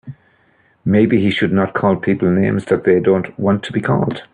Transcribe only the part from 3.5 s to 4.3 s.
to be called.